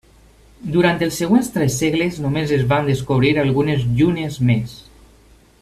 Durant 0.75 1.03
els 1.07 1.19
següents 1.23 1.51
tres 1.57 1.77
segles 1.83 2.17
només 2.25 2.55
es 2.57 2.65
van 2.73 2.89
descobrir 2.93 3.33
algunes 3.45 3.89
llunes 4.01 4.43
més. 4.53 4.79